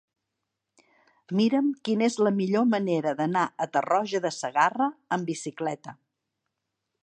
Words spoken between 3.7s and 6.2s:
Tarroja de Segarra amb bicicleta.